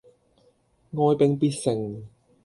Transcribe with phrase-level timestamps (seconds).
[0.93, 2.01] 哀兵必勝